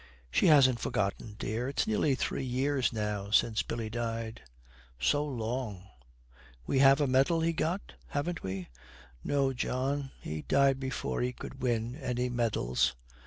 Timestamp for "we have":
6.65-6.99